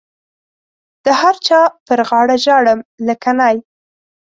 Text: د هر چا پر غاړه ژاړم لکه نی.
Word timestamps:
د 1.05 1.07
هر 1.21 1.35
چا 1.47 1.59
پر 1.85 1.99
غاړه 2.09 2.35
ژاړم 2.45 2.79
لکه 3.07 3.31
نی. 3.39 3.55